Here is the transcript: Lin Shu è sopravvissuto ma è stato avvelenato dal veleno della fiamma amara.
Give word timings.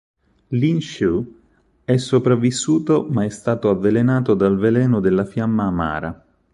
Lin 0.47 0.79
Shu 0.81 1.41
è 1.85 1.95
sopravvissuto 1.97 3.05
ma 3.11 3.23
è 3.23 3.29
stato 3.29 3.69
avvelenato 3.69 4.33
dal 4.33 4.57
veleno 4.57 4.99
della 4.99 5.25
fiamma 5.25 5.65
amara. 5.65 6.25